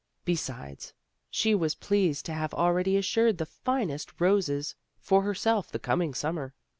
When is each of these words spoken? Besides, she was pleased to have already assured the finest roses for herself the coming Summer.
Besides, 0.25 0.95
she 1.29 1.53
was 1.53 1.75
pleased 1.75 2.25
to 2.25 2.33
have 2.33 2.55
already 2.55 2.97
assured 2.97 3.37
the 3.37 3.45
finest 3.45 4.19
roses 4.19 4.73
for 4.99 5.21
herself 5.21 5.71
the 5.71 5.77
coming 5.77 6.15
Summer. 6.15 6.55